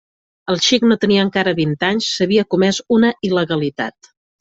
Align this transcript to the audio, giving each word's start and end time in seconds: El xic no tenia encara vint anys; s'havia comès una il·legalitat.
El 0.53 0.57
xic 0.67 0.85
no 0.91 0.97
tenia 1.03 1.27
encara 1.27 1.55
vint 1.61 1.77
anys; 1.91 2.11
s'havia 2.17 2.49
comès 2.57 2.85
una 3.01 3.17
il·legalitat. 3.33 4.17